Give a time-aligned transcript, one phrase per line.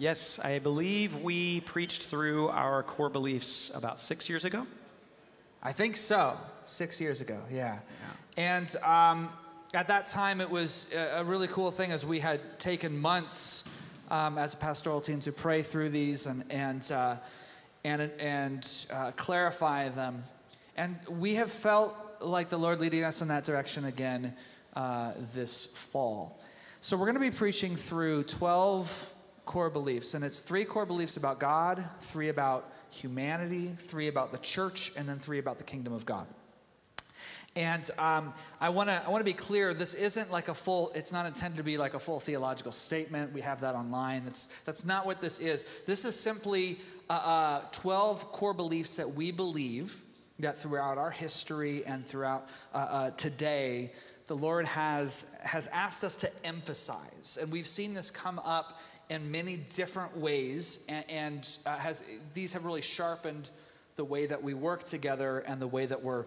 [0.00, 4.66] Yes, I believe we preached through our core beliefs about six years ago.
[5.62, 6.38] I think so.
[6.64, 7.80] Six years ago, yeah.
[8.38, 9.28] And um,
[9.74, 13.64] at that time, it was a, a really cool thing as we had taken months
[14.10, 17.16] um, as a pastoral team to pray through these and and uh,
[17.84, 20.24] and and uh, clarify them.
[20.78, 24.34] And we have felt like the Lord leading us in that direction again
[24.74, 26.40] uh, this fall.
[26.80, 29.12] So we're going to be preaching through 12
[29.50, 34.38] core beliefs, and it's three core beliefs about God, three about humanity, three about the
[34.38, 36.28] church, and then three about the kingdom of God.
[37.56, 39.74] And um, I want to I want to be clear.
[39.74, 40.92] This isn't like a full.
[40.94, 43.32] It's not intended to be like a full theological statement.
[43.32, 44.24] We have that online.
[44.24, 45.64] That's that's not what this is.
[45.84, 50.00] This is simply uh, uh, 12 core beliefs that we believe
[50.38, 53.90] that throughout our history and throughout uh, uh, today,
[54.26, 58.78] the Lord has has asked us to emphasize, and we've seen this come up
[59.10, 63.50] in many different ways, and, and uh, has these have really sharpened
[63.96, 66.24] the way that we work together and the way that we're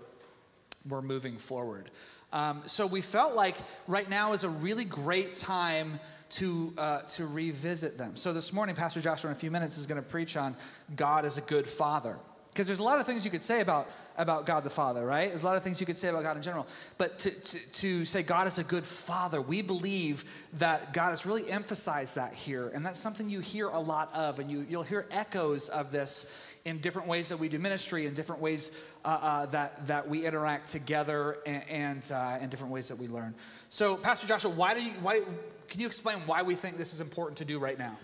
[0.90, 1.90] we're moving forward.
[2.34, 3.56] Um, so we felt like
[3.88, 6.00] right now is a really great time
[6.32, 8.16] to, uh, to revisit them.
[8.16, 10.56] So this morning, Pastor Joshua, in a few minutes, is going to preach on
[10.96, 12.18] God as a good father.
[12.52, 15.30] Because there's a lot of things you could say about, about God the Father, right?
[15.30, 16.68] There's a lot of things you could say about God in general.
[16.98, 21.26] But to, to, to say God is a good father, we believe that God has
[21.26, 22.70] really emphasized that here.
[22.74, 26.36] And that's something you hear a lot of, and you, you'll hear echoes of this
[26.66, 30.26] in different ways that we do ministry, in different ways uh, uh, that, that we
[30.26, 33.34] interact together, and, and uh, in different ways that we learn.
[33.70, 35.24] So, Pastor Joshua, why do you, why,
[35.68, 37.98] can you explain why we think this is important to do right now?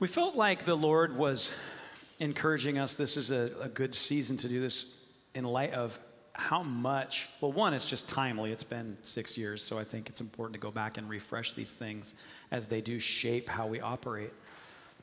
[0.00, 1.52] We felt like the Lord was
[2.18, 2.94] encouraging us.
[2.94, 5.03] This is a, a good season to do this
[5.34, 5.98] in light of
[6.32, 8.50] how much, well, one, it's just timely.
[8.50, 11.72] It's been six years, so I think it's important to go back and refresh these
[11.72, 12.14] things
[12.50, 14.32] as they do shape how we operate.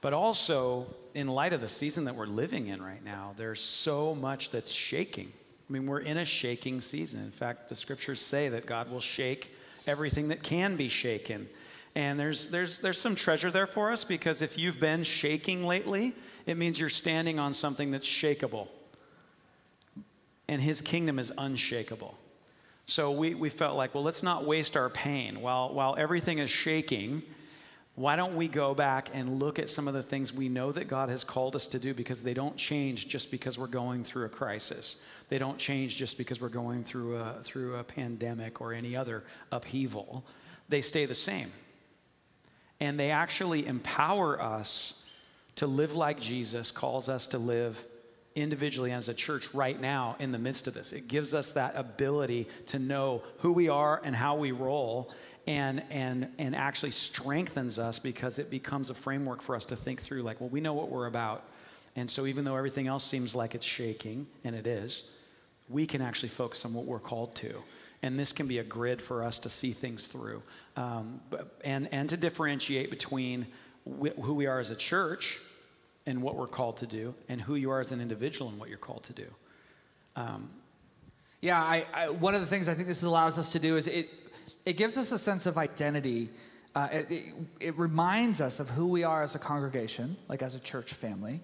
[0.02, 4.16] But also, in light of the season that we're living in right now, there's so
[4.16, 5.32] much that's shaking.
[5.70, 7.24] I mean, we're in a shaking season.
[7.24, 9.54] In fact, the scriptures say that God will shake
[9.88, 11.48] everything that can be shaken.
[11.96, 16.14] And there's, there's, there's some treasure there for us because if you've been shaking lately,
[16.46, 18.68] it means you're standing on something that's shakable.
[20.52, 22.14] And his kingdom is unshakable.
[22.86, 25.40] So we, we felt like, well, let's not waste our pain.
[25.40, 27.24] While, while everything is shaking,
[27.96, 30.90] why don't we go back and look at some of the things we know that
[30.90, 34.26] God has called us to do because they don't change just because we're going through
[34.26, 35.02] a crisis.
[35.30, 39.24] They don't change just because we're going through a, through a pandemic or any other
[39.54, 40.26] upheaval.
[40.68, 41.54] They stay the same.
[42.82, 45.02] And they actually empower us
[45.56, 47.86] to live like Jesus calls us to live
[48.36, 50.94] individually as a church right now in the midst of this.
[50.94, 55.12] It gives us that ability to know who we are and how we roll
[55.48, 60.02] and and and actually strengthens us because it becomes a framework for us to think
[60.02, 61.44] through like well we know what we're about.
[61.96, 65.12] And so even though everything else seems like it's shaking and it is
[65.68, 67.56] we can actually focus on what we're called to.
[68.04, 70.42] And this can be a grid for us to see things through.
[70.76, 71.22] Um,
[71.64, 73.48] and and to differentiate between
[73.86, 75.40] wh- who we are as a church
[76.06, 78.70] and what we're called to do and who you are as an individual and what
[78.70, 79.28] you're called to do
[80.16, 80.50] um,
[81.42, 83.88] yeah, I, I, one of the things I think this allows us to do is
[83.88, 84.10] it
[84.64, 86.30] it gives us a sense of identity.
[86.76, 90.56] Uh, it, it, it, reminds us of who we are as a congregation, like as
[90.56, 91.42] a church family,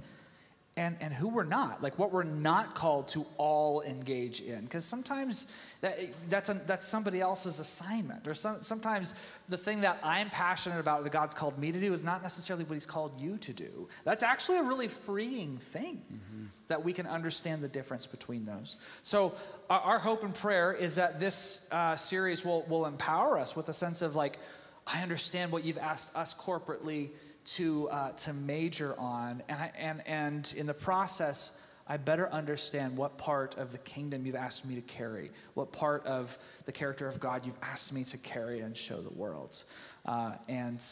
[0.77, 4.61] and, and who we're not, like what we're not called to all engage in.
[4.61, 5.51] Because sometimes
[5.81, 5.99] that,
[6.29, 8.27] that's, a, that's somebody else's assignment.
[8.27, 9.15] Or some, sometimes
[9.49, 12.63] the thing that I'm passionate about that God's called me to do is not necessarily
[12.63, 13.89] what He's called you to do.
[14.03, 16.45] That's actually a really freeing thing mm-hmm.
[16.67, 18.75] that we can understand the difference between those.
[19.01, 19.33] So,
[19.69, 23.67] our, our hope and prayer is that this uh, series will, will empower us with
[23.69, 24.37] a sense of like,
[24.85, 27.09] I understand what you've asked us corporately
[27.55, 29.41] to, uh, to major on.
[29.47, 34.25] And, I, and, and in the process, I better understand what part of the kingdom
[34.25, 38.03] you've asked me to carry, what part of the character of God you've asked me
[38.05, 39.63] to carry and show the world.
[40.05, 40.83] Uh, and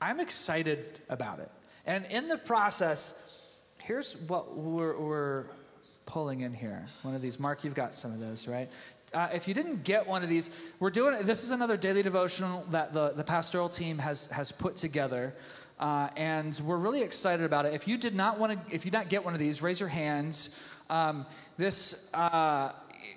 [0.00, 1.50] I'm excited about it.
[1.86, 3.40] And in the process,
[3.78, 5.44] here's what we're, we're
[6.06, 6.86] pulling in here.
[7.02, 7.40] One of these.
[7.40, 8.68] Mark, you've got some of those, right?
[9.12, 10.50] Uh, if you didn't get one of these,
[10.80, 14.76] we're doing this is another daily devotional that the, the pastoral team has, has put
[14.76, 15.34] together.
[15.78, 17.74] Uh, and we're really excited about it.
[17.74, 19.88] If you did not want to, if you not get one of these, raise your
[19.88, 20.58] hands.
[20.88, 21.26] Um,
[21.56, 22.72] this uh,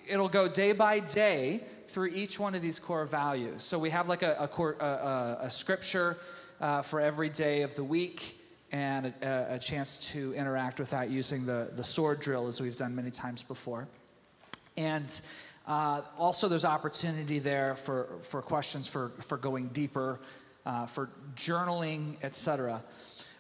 [0.07, 3.63] it'll go day by day through each one of these core values.
[3.63, 6.18] So we have like a, a, core, a, a scripture
[6.59, 8.39] uh, for every day of the week
[8.71, 12.75] and a, a, chance to interact with that using the, the sword drill as we've
[12.75, 13.88] done many times before.
[14.75, 15.19] And
[15.65, 20.19] uh, also, there's opportunity there for, for questions for, for going deeper
[20.67, 22.83] uh, for journaling, etc.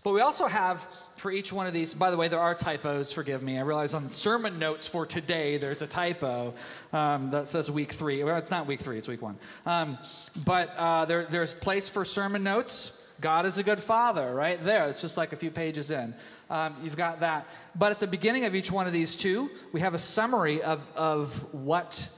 [0.01, 0.87] But we also have
[1.17, 3.57] for each one of these, by the way, there are typos, forgive me.
[3.57, 6.53] I realize on sermon notes for today, there's a typo
[6.93, 8.23] um, that says week three.
[8.23, 9.37] Well, it's not week three, it's week one.
[9.65, 9.97] Um,
[10.45, 13.03] but uh, there, there's place for sermon notes.
[13.19, 14.87] God is a good father, right there.
[14.87, 16.13] It's just like a few pages in.
[16.49, 17.47] Um, you've got that.
[17.75, 20.87] But at the beginning of each one of these two, we have a summary of,
[20.95, 22.09] of what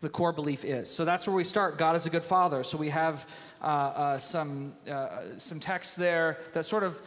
[0.00, 0.88] the core belief is.
[0.88, 1.78] So that's where we start.
[1.78, 2.62] God is a good father.
[2.62, 3.26] So we have
[3.60, 7.00] some, uh, some text there that sort of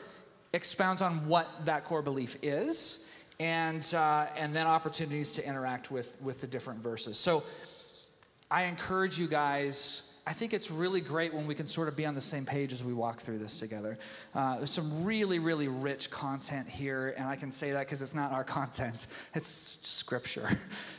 [0.54, 3.08] expounds on what that core belief is,
[3.40, 7.18] and, uh, and then opportunities to interact with, with the different verses.
[7.18, 7.44] So
[8.50, 10.14] I encourage you guys.
[10.28, 12.74] I think it's really great when we can sort of be on the same page
[12.74, 13.98] as we walk through this together.
[14.36, 18.14] Uh, there's some really, really rich content here, and I can say that because it's
[18.14, 20.50] not our content, it's scripture.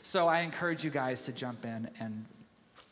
[0.02, 2.25] So I encourage you guys to jump in and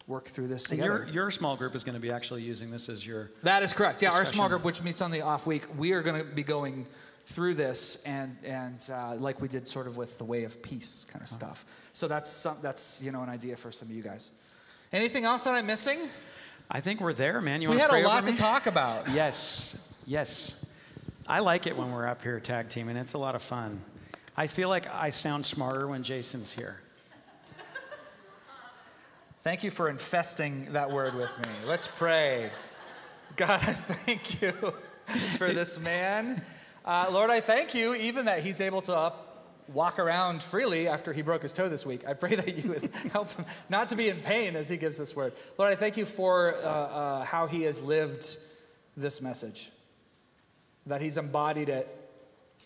[0.07, 1.05] work through this together.
[1.07, 3.31] Your, your small group is going to be actually using this as your.
[3.43, 4.03] That is correct.
[4.03, 4.27] Yeah, discussion.
[4.29, 6.87] our small group, which meets on the off week, we are going to be going
[7.27, 11.07] through this and and uh, like we did sort of with the way of peace
[11.11, 11.65] kind of stuff.
[11.93, 14.31] So that's some, that's you know an idea for some of you guys.
[14.93, 16.01] Anything else that I'm missing?
[16.69, 17.63] I think we're there, man.
[17.63, 19.09] You we wanna had pray a lot to talk about.
[19.11, 19.77] Yes,
[20.07, 20.65] yes.
[21.27, 22.97] I like it when we're up here tag teaming.
[22.97, 23.81] It's a lot of fun.
[24.37, 26.81] I feel like I sound smarter when Jason's here.
[29.43, 31.49] Thank you for infesting that word with me.
[31.65, 32.51] Let's pray.
[33.37, 34.53] God, I thank you
[35.39, 36.43] for this man.
[36.85, 41.15] Uh, Lord, I thank you even that he's able to up, walk around freely after
[41.15, 42.07] he broke his toe this week.
[42.07, 44.99] I pray that you would help him not to be in pain as he gives
[44.99, 45.33] this word.
[45.57, 48.37] Lord, I thank you for uh, uh, how he has lived
[48.95, 49.71] this message,
[50.85, 51.89] that he's embodied it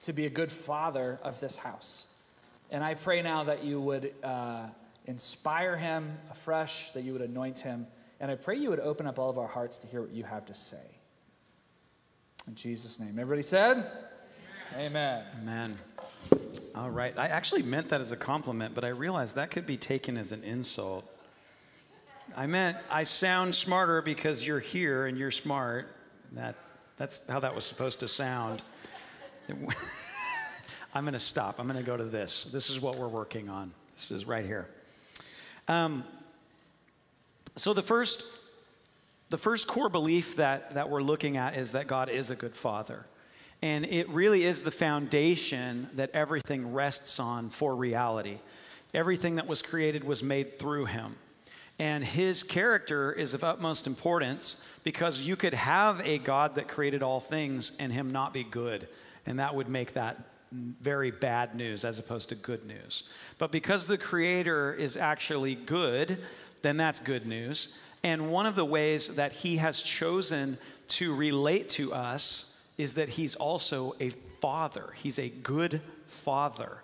[0.01, 2.13] to be a good father of this house.
[2.73, 4.67] And I pray now that you would uh,
[5.07, 7.87] inspire him afresh, that you would anoint him.
[8.21, 10.25] And I pray you would open up all of our hearts to hear what you
[10.25, 10.99] have to say.
[12.47, 13.19] In Jesus' name.
[13.19, 13.91] Everybody said?
[14.77, 15.25] Amen.
[15.41, 15.77] Amen.
[16.75, 17.17] All right.
[17.19, 20.33] I actually meant that as a compliment, but I realized that could be taken as
[20.33, 21.09] an insult.
[22.37, 25.89] I meant I sound smarter because you're here and you're smart.
[26.33, 26.57] That,
[26.97, 28.63] that's how that was supposed to sound.
[30.95, 31.61] I'm going to stop.
[31.61, 32.45] I'm going to go to this.
[32.53, 33.73] This is what we're working on.
[33.95, 34.69] This is right here.
[35.69, 36.05] Um,
[37.57, 38.23] so the first,
[39.31, 42.57] the first core belief that, that we're looking at is that God is a good
[42.57, 43.07] father.
[43.63, 48.39] And it really is the foundation that everything rests on for reality.
[48.93, 51.17] Everything that was created was made through him.
[51.79, 57.03] And his character is of utmost importance because you could have a God that created
[57.03, 58.87] all things and him not be good.
[59.27, 60.19] And that would make that
[60.81, 63.05] very bad news as opposed to good news.
[63.39, 66.19] But because the creator is actually good,
[66.63, 67.77] then that's good news.
[68.03, 70.59] And one of the ways that he has chosen
[70.89, 74.11] to relate to us is that he's also a
[74.41, 74.93] father.
[74.97, 76.83] He's a good father.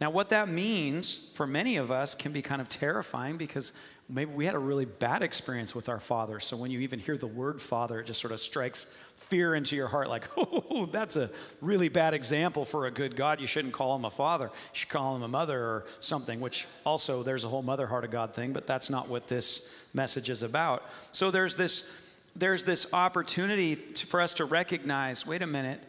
[0.00, 3.72] Now, what that means for many of us can be kind of terrifying because
[4.08, 6.40] maybe we had a really bad experience with our father.
[6.40, 8.86] So when you even hear the word father, it just sort of strikes
[9.30, 11.30] fear into your heart like, oh, that's a
[11.60, 13.40] really bad example for a good God.
[13.40, 14.46] You shouldn't call him a father.
[14.46, 18.04] You should call him a mother or something, which also there's a whole mother heart
[18.04, 20.82] of God thing, but that's not what this message is about.
[21.12, 21.90] So there's this
[22.36, 25.80] there's this opportunity to, for us to recognize, wait a minute,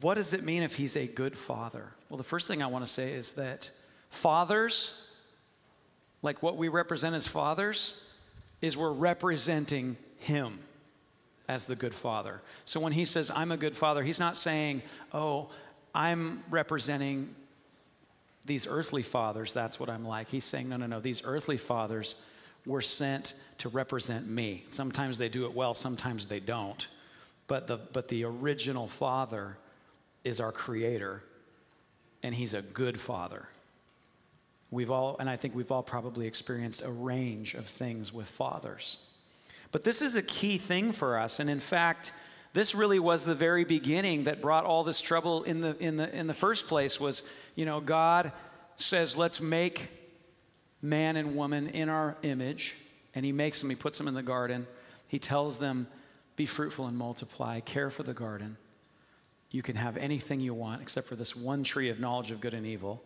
[0.00, 1.92] what does it mean if he's a good father?
[2.10, 3.70] Well, the first thing I want to say is that
[4.10, 5.06] fathers
[6.22, 8.02] like what we represent as fathers
[8.60, 10.58] is we're representing him
[11.48, 12.42] as the good father.
[12.64, 15.50] So when he says, I'm a good father, he's not saying, oh,
[15.94, 17.34] I'm representing
[18.44, 20.28] these earthly fathers, that's what I'm like.
[20.28, 22.16] He's saying, no, no, no, these earthly fathers
[22.64, 24.64] were sent to represent me.
[24.68, 26.86] Sometimes they do it well, sometimes they don't.
[27.48, 29.56] But the, but the original father
[30.24, 31.22] is our creator,
[32.22, 33.48] and he's a good father.
[34.70, 38.98] We've all, and I think we've all probably experienced a range of things with fathers.
[39.72, 41.40] But this is a key thing for us.
[41.40, 42.12] And in fact,
[42.52, 46.14] this really was the very beginning that brought all this trouble in the, in the,
[46.16, 47.22] in the first place was,
[47.54, 48.32] you know, God
[48.76, 49.88] says, let's make
[50.80, 52.74] man and woman in our image.
[53.14, 54.66] And he makes them, he puts them in the garden.
[55.08, 55.86] He tells them,
[56.36, 58.56] be fruitful and multiply, care for the garden.
[59.50, 62.54] You can have anything you want except for this one tree of knowledge of good
[62.54, 63.02] and evil.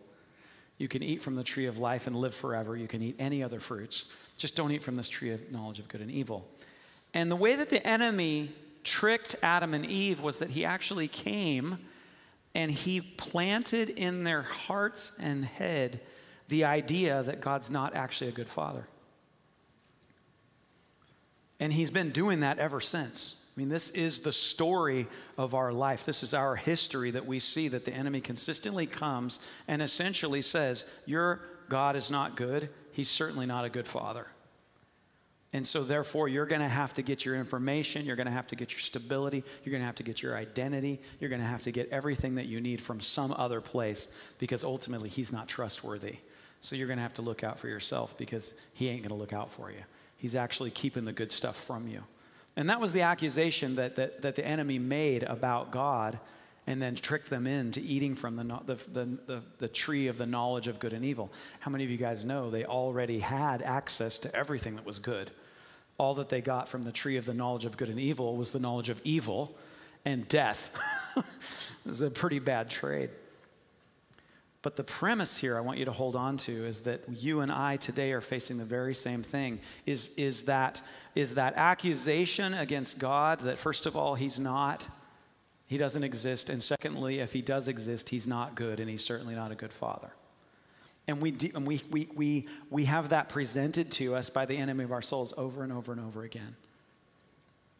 [0.77, 2.75] You can eat from the tree of life and live forever.
[2.75, 4.05] You can eat any other fruits.
[4.41, 6.47] Just don't eat from this tree of knowledge of good and evil.
[7.13, 8.49] And the way that the enemy
[8.83, 11.77] tricked Adam and Eve was that he actually came
[12.55, 15.99] and he planted in their hearts and head
[16.49, 18.87] the idea that God's not actually a good father.
[21.59, 23.35] And he's been doing that ever since.
[23.55, 25.05] I mean, this is the story
[25.37, 26.03] of our life.
[26.03, 30.85] This is our history that we see that the enemy consistently comes and essentially says,
[31.05, 32.71] Your God is not good.
[32.91, 34.27] He's certainly not a good father.
[35.53, 38.05] And so, therefore, you're going to have to get your information.
[38.05, 39.43] You're going to have to get your stability.
[39.63, 41.01] You're going to have to get your identity.
[41.19, 44.07] You're going to have to get everything that you need from some other place
[44.39, 46.15] because ultimately he's not trustworthy.
[46.61, 49.15] So, you're going to have to look out for yourself because he ain't going to
[49.15, 49.81] look out for you.
[50.15, 52.03] He's actually keeping the good stuff from you.
[52.55, 56.17] And that was the accusation that, that, that the enemy made about God
[56.67, 60.67] and then trick them into eating from the, the, the, the, tree of the knowledge
[60.67, 61.31] of good and evil.
[61.59, 65.31] How many of you guys know they already had access to everything that was good?
[66.01, 68.49] all that they got from the tree of the knowledge of good and evil was
[68.49, 69.55] the knowledge of evil
[70.03, 70.71] and death.
[71.85, 73.11] is a pretty bad trade.
[74.63, 77.51] But the premise here I want you to hold on to is that you and
[77.51, 79.59] I today are facing the very same thing.
[79.85, 80.81] Is, is, that,
[81.13, 84.87] is that accusation against God that, first of all, He's not,
[85.71, 86.49] He doesn't exist.
[86.49, 89.71] And secondly, if He does exist, He's not good and He's certainly not a good
[89.71, 90.11] Father.
[91.07, 94.57] And, we, de- and we, we, we, we have that presented to us by the
[94.57, 96.57] enemy of our souls over and over and over again.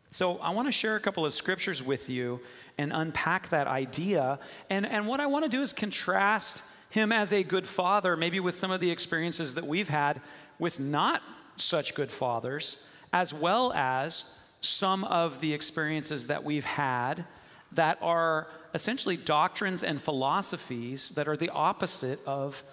[0.10, 2.40] So, I want to share a couple of scriptures with you
[2.78, 4.40] and unpack that idea.
[4.70, 8.40] And, and what I want to do is contrast him as a good father, maybe
[8.40, 10.22] with some of the experiences that we've had
[10.60, 11.22] with not
[11.58, 17.26] such good fathers, as well as some of the experiences that we've had
[17.74, 22.63] that are essentially doctrines and philosophies that are the opposite of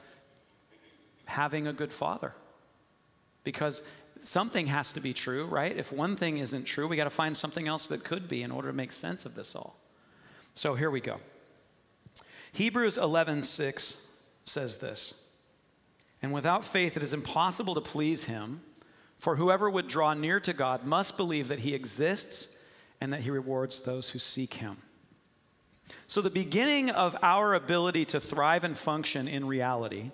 [1.25, 2.33] having a good father.
[3.45, 3.83] Because
[4.25, 5.77] something has to be true, right?
[5.77, 8.51] If one thing isn't true, we got to find something else that could be in
[8.51, 9.79] order to make sense of this all.
[10.55, 11.21] So here we go.
[12.53, 13.97] Hebrews 11:6
[14.45, 15.23] says this.
[16.21, 18.63] And without faith it is impossible to please him,
[19.19, 22.49] for whoever would draw near to God must believe that he exists
[23.01, 24.79] and that he rewards those who seek him.
[26.07, 30.11] So the beginning of our ability to thrive and function in reality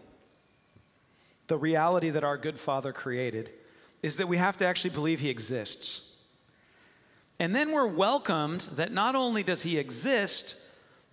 [1.46, 3.50] the reality that our good Father created
[4.02, 6.16] is that we have to actually believe He exists.
[7.38, 10.56] And then we're welcomed that not only does He exist,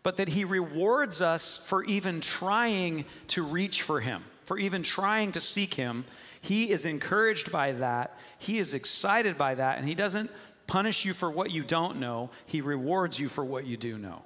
[0.03, 5.32] but that He rewards us for even trying to reach for Him, for even trying
[5.34, 6.06] to seek Him.
[6.39, 10.32] He is encouraged by that, He is excited by that, and He doesn't
[10.68, 14.24] punish you for what you don't know, He rewards you for what you do know.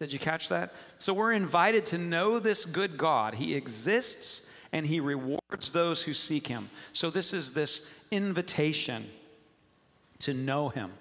[0.00, 0.72] Did you catch that?
[0.96, 3.34] So we're invited to know this good God.
[3.34, 6.70] He exists and he rewards those who seek him.
[6.92, 9.10] So, this is this invitation
[10.20, 10.92] to know him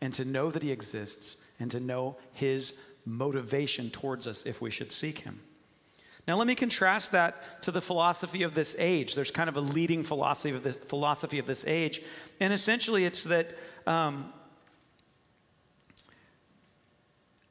[0.00, 4.70] and to know that he exists and to know his motivation towards us if we
[4.70, 5.40] should seek him.
[6.28, 9.14] Now, let me contrast that to the philosophy of this age.
[9.14, 12.00] There's kind of a leading philosophy of this, philosophy of this age,
[12.38, 13.50] and essentially it's that
[13.86, 14.32] um,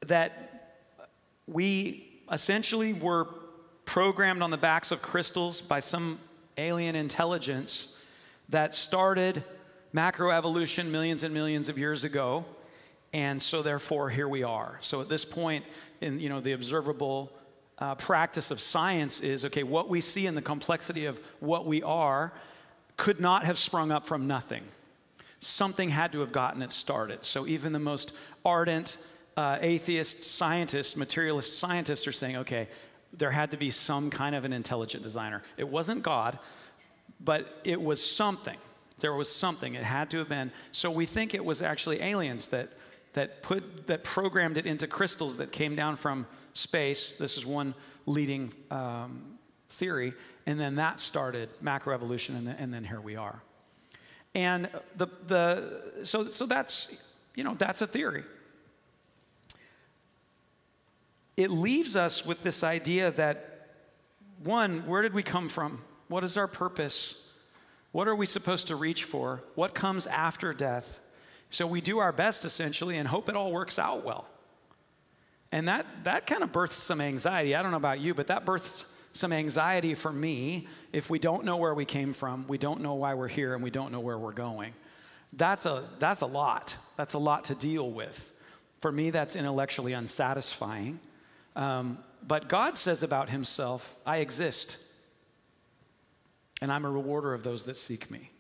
[0.08, 0.49] that
[1.52, 3.28] we essentially were
[3.86, 6.20] programmed on the backs of crystals by some
[6.58, 8.00] alien intelligence
[8.50, 9.44] that started
[9.94, 12.46] macroevolution millions and millions of years ago.
[13.14, 14.78] And so, therefore, here we are.
[14.82, 15.66] So, at this point,
[16.02, 17.32] in you know, the observable
[17.80, 21.82] uh, practice of science is okay, what we see in the complexity of what we
[21.82, 22.32] are
[22.98, 24.64] could not have sprung up from nothing.
[25.40, 27.26] Something had to have gotten it started.
[27.26, 28.16] So, even the most
[28.46, 28.98] ardent
[29.40, 32.68] uh, atheist scientists, materialist scientists are saying, okay,
[33.14, 35.42] there had to be some kind of an intelligent designer.
[35.56, 36.38] It wasn't God,
[37.22, 38.58] but it was something.
[39.00, 39.76] There was something.
[39.76, 40.52] It had to have been.
[40.74, 42.68] So we think it was actually aliens that
[43.14, 47.14] that put that programmed it into crystals that came down from space.
[47.14, 50.12] This is one leading um, theory,
[50.48, 53.42] and then that started macroevolution, and, and then here we are.
[54.36, 57.02] And the the so so that's
[57.36, 58.26] you know that's a theory
[61.40, 63.70] it leaves us with this idea that
[64.44, 65.82] one, where did we come from?
[66.10, 67.32] What is our purpose?
[67.94, 69.42] What are we supposed to reach for?
[69.56, 71.00] What comes after death?
[71.50, 74.28] So we do our best essentially and hope it all works out well.
[75.54, 77.56] And that, that kind of births some anxiety.
[77.56, 81.46] I don't know about you, but that births some anxiety for me if we don't
[81.46, 84.02] know where we came from, we don't know why we're here, and we don't know
[84.02, 84.74] where we're going.
[85.32, 86.76] That's a, that's a lot.
[86.98, 88.34] That's a lot to deal with.
[88.82, 91.00] For me, that's intellectually unsatisfying.
[91.56, 94.78] Um, but God says about himself, I exist,
[96.62, 98.32] and I'm a rewarder of those that seek me.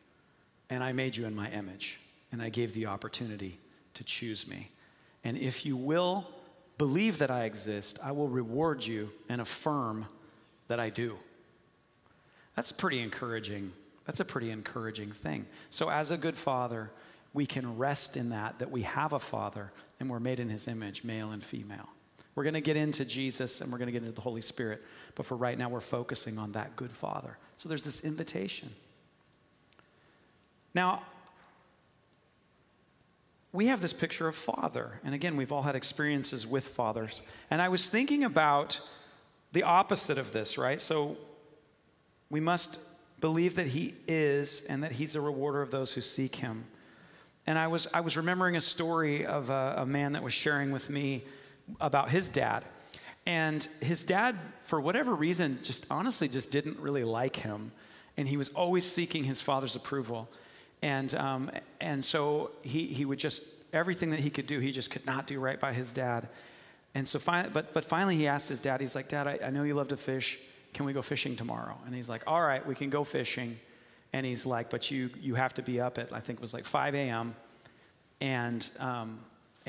[0.69, 1.99] And I made you in my image,
[2.31, 3.59] and I gave the opportunity
[3.95, 4.69] to choose me.
[5.23, 6.27] And if you will
[6.77, 10.05] believe that I exist, I will reward you and affirm
[10.67, 11.17] that I do.
[12.55, 13.71] That's pretty encouraging.
[14.05, 15.45] That's a pretty encouraging thing.
[15.69, 16.91] So, as a good father,
[17.33, 20.67] we can rest in that, that we have a Father and we're made in His
[20.67, 21.89] image, male and female.
[22.39, 24.81] We're going to get into Jesus and we're going to get into the Holy Spirit,
[25.15, 27.37] but for right now, we're focusing on that good Father.
[27.57, 28.69] So there's this invitation.
[30.73, 31.03] Now,
[33.51, 35.01] we have this picture of father.
[35.03, 37.21] And again, we've all had experiences with fathers.
[37.51, 38.79] And I was thinking about
[39.51, 40.79] the opposite of this, right?
[40.79, 41.17] So
[42.29, 42.79] we must
[43.19, 46.63] believe that he is and that he's a rewarder of those who seek him.
[47.45, 50.71] And I was, I was remembering a story of a, a man that was sharing
[50.71, 51.25] with me
[51.79, 52.65] about his dad.
[53.25, 57.71] And his dad, for whatever reason, just honestly just didn't really like him.
[58.17, 60.29] And he was always seeking his father's approval.
[60.81, 64.89] And, um, and so he, he would just, everything that he could do, he just
[64.89, 66.27] could not do right by his dad.
[66.95, 69.49] And so finally, but, but finally he asked his dad, he's like, Dad, I, I
[69.51, 70.39] know you love to fish.
[70.73, 71.77] Can we go fishing tomorrow?
[71.85, 73.59] And he's like, All right, we can go fishing.
[74.11, 76.53] And he's like, But you, you have to be up at, I think it was
[76.53, 77.35] like 5 a.m.
[78.21, 79.19] And, um,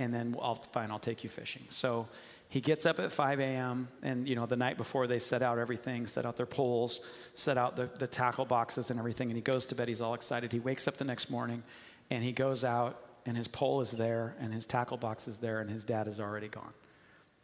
[0.01, 1.63] and then I'll, fine, I'll take you fishing.
[1.69, 2.09] So
[2.49, 3.87] he gets up at 5 a.m.
[4.03, 7.01] and you know the night before they set out everything set out their poles
[7.35, 9.89] set out the, the tackle boxes and everything and he goes to bed.
[9.89, 10.51] He's all excited.
[10.51, 11.63] He wakes up the next morning
[12.11, 15.61] and he goes out and his pole is there and his tackle box is there
[15.61, 16.73] and his dad is already gone.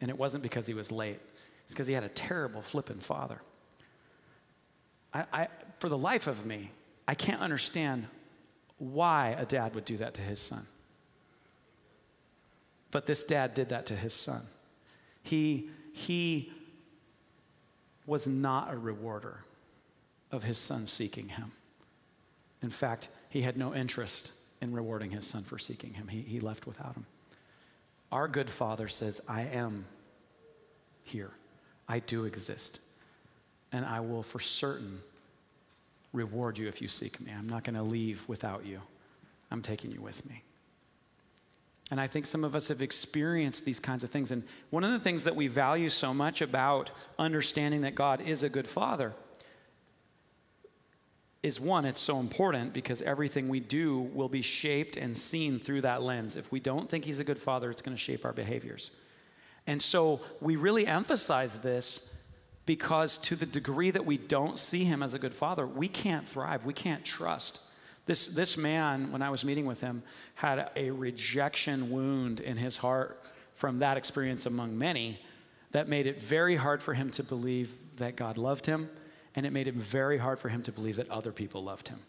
[0.01, 1.19] And it wasn't because he was late.
[1.63, 3.39] It's because he had a terrible flippant father.
[5.13, 5.47] I, I,
[5.79, 6.71] for the life of me
[7.07, 8.05] i can't understand
[8.77, 10.65] why a dad would do that to his son
[12.91, 14.47] but this dad did that to his son
[15.27, 16.51] he, he
[18.05, 19.43] was not a rewarder
[20.31, 21.51] of his son seeking him.
[22.63, 26.07] In fact, he had no interest in rewarding his son for seeking him.
[26.07, 27.05] He, he left without him.
[28.09, 29.85] Our good father says, I am
[31.03, 31.31] here.
[31.89, 32.79] I do exist.
[33.73, 35.01] And I will for certain
[36.13, 37.33] reward you if you seek me.
[37.37, 38.79] I'm not going to leave without you.
[39.51, 40.41] I'm taking you with me.
[41.89, 44.31] And I think some of us have experienced these kinds of things.
[44.31, 48.43] And one of the things that we value so much about understanding that God is
[48.43, 49.13] a good father
[51.43, 55.81] is one, it's so important because everything we do will be shaped and seen through
[55.81, 56.35] that lens.
[56.35, 58.91] If we don't think He's a good father, it's going to shape our behaviors.
[59.65, 62.13] And so we really emphasize this
[62.65, 66.27] because to the degree that we don't see Him as a good father, we can't
[66.27, 67.61] thrive, we can't trust.
[68.07, 70.01] This, this man, when I was meeting with him,
[70.33, 73.21] had a rejection wound in his heart
[73.53, 75.19] from that experience among many
[75.71, 78.89] that made it very hard for him to believe that God loved him,
[79.35, 81.99] and it made it very hard for him to believe that other people loved him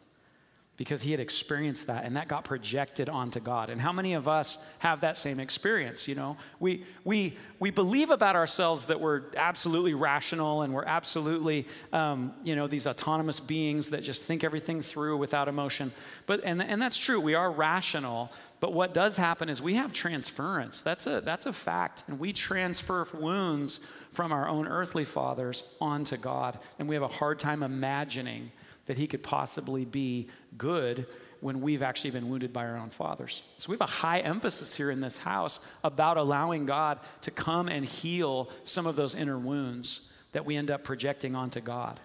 [0.79, 3.69] because he had experienced that and that got projected onto God.
[3.69, 6.37] And how many of us have that same experience, you know?
[6.61, 12.55] We we we believe about ourselves that we're absolutely rational and we're absolutely um, you
[12.55, 15.93] know these autonomous beings that just think everything through without emotion.
[16.27, 17.21] But and and that's true.
[17.21, 20.81] We are rational, but what does happen is we have transference.
[20.81, 22.05] That's a that's a fact.
[22.07, 23.81] And we transfer wounds
[24.13, 26.61] from our own earthly fathers onto God.
[26.79, 28.53] And we have a hard time imagining
[28.89, 31.07] that he could possibly be good
[31.41, 33.43] when we've actually been wounded by our own fathers.
[33.59, 37.69] So we have a high emphasis here in this house about allowing God to come
[37.69, 42.01] and heal some of those inner wounds that we end up projecting onto God.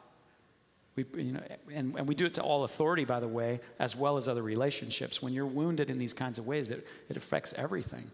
[0.95, 1.41] We, you know,
[1.73, 4.43] and, and we do it to all authority, by the way, as well as other
[4.43, 5.21] relationships.
[5.21, 8.12] When you're wounded in these kinds of ways, it, it affects everything.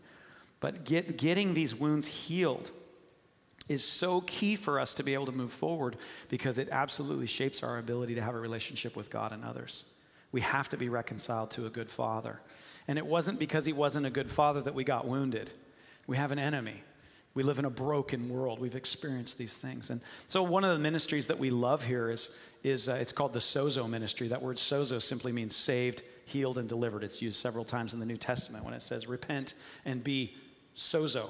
[0.61, 2.71] But get, getting these wounds healed
[3.67, 5.97] is so key for us to be able to move forward
[6.29, 9.85] because it absolutely shapes our ability to have a relationship with God and others.
[10.31, 12.39] We have to be reconciled to a good father.
[12.87, 15.51] And it wasn't because he wasn't a good father that we got wounded.
[16.07, 16.83] We have an enemy.
[17.35, 18.59] We live in a broken world.
[18.59, 19.91] We've experienced these things.
[19.91, 23.33] And so one of the ministries that we love here is, is uh, it's called
[23.33, 24.27] the sozo ministry.
[24.27, 27.03] That word sozo simply means saved, healed, and delivered.
[27.03, 29.53] It's used several times in the New Testament when it says repent
[29.85, 30.35] and be
[30.75, 31.29] sozo.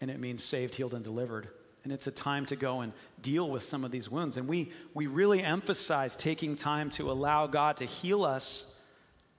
[0.00, 1.48] And it means saved, healed, and delivered
[1.86, 4.36] and it's a time to go and deal with some of these wounds.
[4.36, 8.76] And we, we really emphasize taking time to allow God to heal us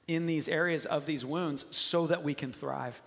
[0.08, 3.02] in these areas of these wounds so that we can thrive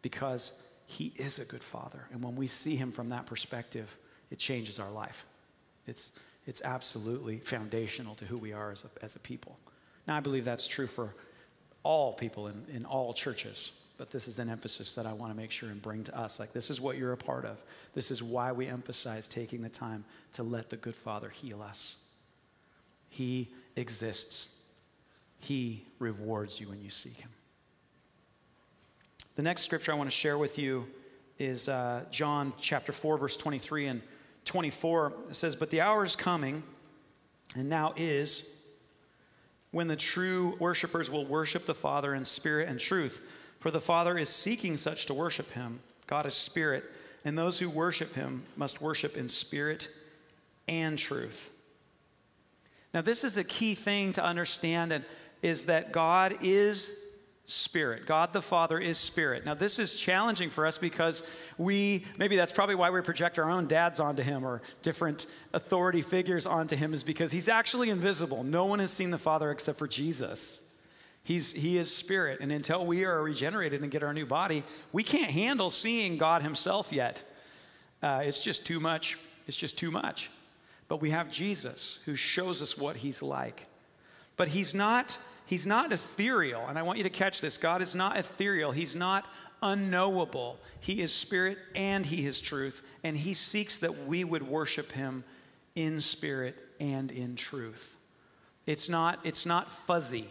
[0.00, 2.08] because He is a good Father.
[2.10, 3.94] And when we see Him from that perspective,
[4.30, 5.26] it changes our life.
[5.86, 6.10] It's,
[6.46, 9.58] it's absolutely foundational to who we are as a, as a people.
[10.06, 11.14] Now, I believe that's true for
[11.82, 15.36] all people in, in all churches but this is an emphasis that I want to
[15.36, 16.38] make sure and bring to us.
[16.38, 17.58] Like, this is what you're a part of.
[17.94, 21.96] This is why we emphasize taking the time to let the good Father heal us.
[23.10, 24.56] He exists,
[25.40, 27.30] He rewards you when you seek Him.
[29.34, 30.86] The next scripture I want to share with you
[31.38, 34.02] is uh, John chapter 4, verse 23 and
[34.44, 35.12] 24.
[35.30, 36.62] It says, But the hour is coming,
[37.56, 38.48] and now is,
[39.72, 43.20] when the true worshipers will worship the Father in spirit and truth.
[43.58, 45.80] For the Father is seeking such to worship him.
[46.06, 46.84] God is spirit,
[47.24, 49.88] and those who worship him must worship in spirit
[50.66, 51.50] and truth.
[52.94, 55.04] Now, this is a key thing to understand, and
[55.42, 56.98] is that God is
[57.44, 58.06] spirit.
[58.06, 59.44] God the Father is spirit.
[59.44, 61.22] Now, this is challenging for us because
[61.56, 66.02] we, maybe that's probably why we project our own dads onto him or different authority
[66.02, 68.44] figures onto him, is because he's actually invisible.
[68.44, 70.67] No one has seen the Father except for Jesus.
[71.28, 72.40] He's, he is spirit.
[72.40, 76.42] And until we are regenerated and get our new body, we can't handle seeing God
[76.42, 77.22] himself yet.
[78.02, 79.18] Uh, it's just too much.
[79.46, 80.30] It's just too much.
[80.88, 83.66] But we have Jesus who shows us what he's like.
[84.36, 86.66] But he's not He's not ethereal.
[86.68, 89.24] And I want you to catch this God is not ethereal, He's not
[89.62, 90.58] unknowable.
[90.80, 92.82] He is spirit and He is truth.
[93.02, 95.24] And He seeks that we would worship Him
[95.74, 97.96] in spirit and in truth.
[98.66, 100.28] It's not, it's not fuzzy.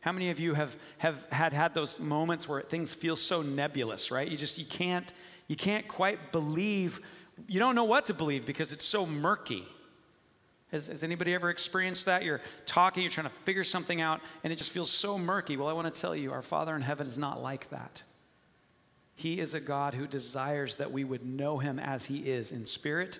[0.00, 4.10] How many of you have, have had had those moments where things feel so nebulous,
[4.10, 4.26] right?
[4.26, 5.12] You just you can't
[5.46, 7.00] you can't quite believe.
[7.48, 9.64] You don't know what to believe because it's so murky.
[10.70, 12.22] Has, has, anybody ever experienced that?
[12.22, 15.56] You're talking, you're trying to figure something out, and it just feels so murky.
[15.56, 18.04] Well, I want to tell you, our Father in heaven is not like that.
[19.16, 22.64] He is a God who desires that we would know him as he is in
[22.64, 23.18] spirit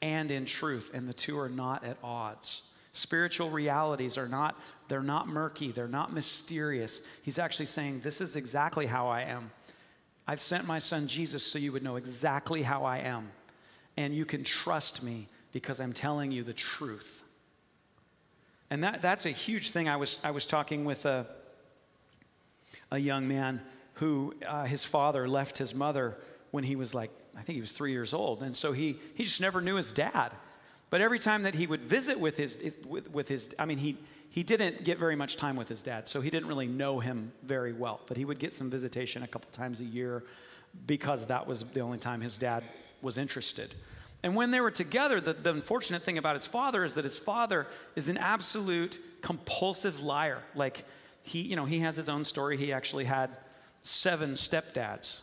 [0.00, 2.62] and in truth, and the two are not at odds.
[2.92, 7.00] Spiritual realities are not, they're not murky, they're not mysterious.
[7.22, 9.50] He's actually saying, This is exactly how I am.
[10.26, 13.30] I've sent my son Jesus so you would know exactly how I am,
[13.96, 17.22] and you can trust me because I'm telling you the truth.
[18.70, 19.88] And that, that's a huge thing.
[19.88, 21.26] I was, I was talking with a,
[22.90, 23.60] a young man
[23.94, 26.16] who uh, his father left his mother
[26.50, 28.42] when he was like, I think he was three years old.
[28.42, 30.32] And so he, he just never knew his dad.
[30.90, 33.96] But every time that he would visit with his, with, with his, I mean, he,
[34.36, 37.32] he didn't get very much time with his dad, so he didn't really know him
[37.42, 38.02] very well.
[38.06, 40.24] But he would get some visitation a couple times a year
[40.86, 42.62] because that was the only time his dad
[43.00, 43.74] was interested.
[44.22, 47.16] And when they were together, the, the, unfortunate thing about his father is that his
[47.16, 50.42] father is an absolute compulsive liar.
[50.54, 50.84] Like
[51.22, 52.58] he, you know, he has his own story.
[52.58, 53.30] He actually had
[53.80, 55.16] seven stepdads.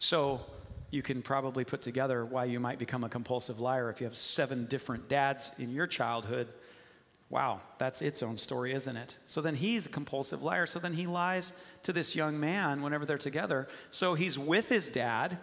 [0.00, 0.42] So
[0.90, 4.18] you can probably put together why you might become a compulsive liar if you have
[4.18, 6.48] seven different dads in your childhood.
[7.34, 9.18] Wow, that's its own story, isn't it?
[9.26, 10.64] So then he's a compulsive liar.
[10.64, 13.68] So then he lies to this young man whenever they're together.
[13.90, 15.38] So he's with his dad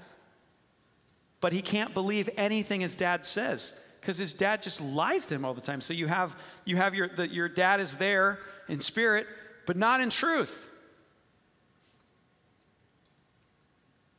[1.42, 5.44] but he can't believe anything his dad says because his dad just lies to him
[5.44, 5.82] all the time.
[5.82, 9.28] So you have, you have your, the, your dad is there in spirit,
[9.66, 10.68] but not in truth.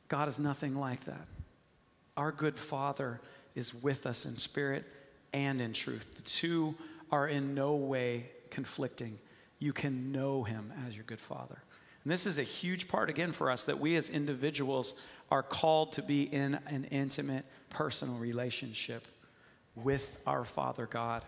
[0.08, 1.26] God is nothing like that.
[2.16, 3.20] Our good Father
[3.54, 4.84] is with us in spirit
[5.32, 6.16] and in truth.
[6.16, 6.74] The two
[7.12, 9.18] are in no way conflicting.
[9.58, 11.62] You can know him as your good Father.
[12.02, 14.94] And this is a huge part, again, for us that we as individuals
[15.30, 19.06] are called to be in an intimate, personal relationship
[19.76, 21.22] with our Father God.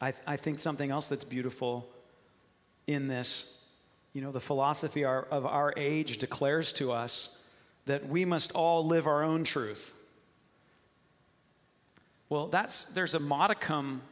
[0.00, 1.88] I, I think something else that's beautiful
[2.86, 3.52] in this,
[4.12, 7.40] you know, the philosophy of our age declares to us
[7.86, 9.92] that we must all live our own truth.
[12.28, 14.02] Well, that's, there's a modicum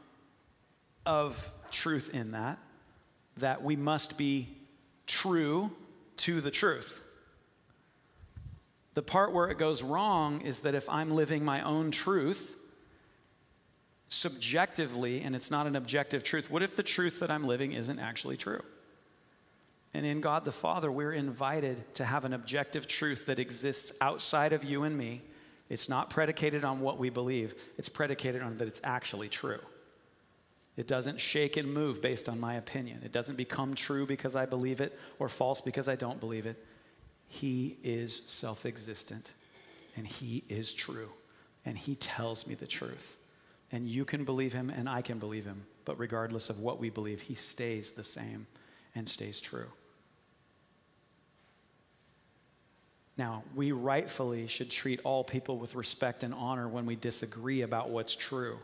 [1.04, 2.58] of truth in that,
[3.38, 4.48] that we must be
[5.06, 5.70] true
[6.18, 7.00] to the truth.
[8.94, 12.56] The part where it goes wrong is that if I'm living my own truth
[14.08, 17.98] subjectively and it's not an objective truth, what if the truth that I'm living isn't
[17.98, 18.62] actually true?
[19.92, 24.52] And in God the Father, we're invited to have an objective truth that exists outside
[24.52, 25.22] of you and me.
[25.74, 29.58] It's not predicated on what we believe, it's predicated on that it's actually true.
[30.76, 33.02] It doesn't shake and move based on my opinion.
[33.04, 36.64] It doesn't become true because I believe it or false because I don't believe it.
[37.26, 39.32] He is self existent
[39.96, 41.10] and He is true
[41.64, 43.16] and He tells me the truth.
[43.72, 45.66] And you can believe Him and I can believe Him.
[45.84, 48.46] But regardless of what we believe, He stays the same
[48.94, 49.72] and stays true.
[53.16, 57.90] Now, we rightfully should treat all people with respect and honor when we disagree about
[57.90, 58.58] what's true.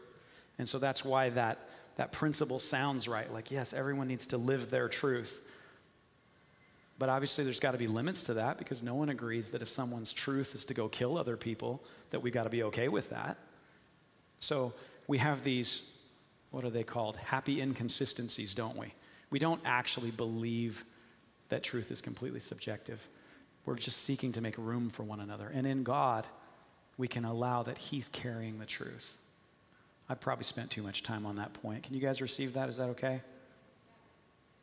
[0.59, 1.59] And so that's why that
[1.97, 3.31] that principle sounds right.
[3.31, 5.43] Like, yes, everyone needs to live their truth.
[6.99, 9.69] But obviously, there's got to be limits to that because no one agrees that if
[9.69, 13.11] someone's truth is to go kill other people, that we got to be okay with
[13.11, 13.37] that.
[14.39, 14.73] So
[15.09, 15.91] we have these,
[16.51, 17.17] what are they called?
[17.17, 18.95] Happy inconsistencies, don't we?
[19.31, 20.85] We don't actually believe
[21.51, 23.07] that truth is completely subjective.
[23.71, 25.49] We're just seeking to make room for one another.
[25.55, 26.27] And in God,
[26.99, 29.17] we can allow that He's carrying the truth.
[30.09, 31.85] I probably spent too much time on that point.
[31.85, 32.69] Can you guys receive that?
[32.69, 33.21] Is that okay?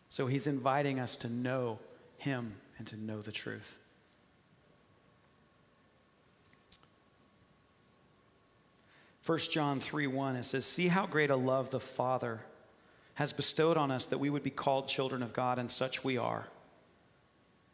[0.09, 1.79] So he's inviting us to know
[2.17, 3.77] him and to know the truth.
[9.21, 12.41] First John 3 1, it says, See how great a love the Father
[13.13, 16.17] has bestowed on us that we would be called children of God, and such we
[16.17, 16.49] are.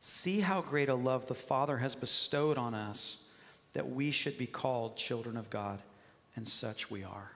[0.05, 3.23] See how great a love the Father has bestowed on us
[3.71, 5.79] that we should be called children of God,
[6.35, 7.31] and such we are.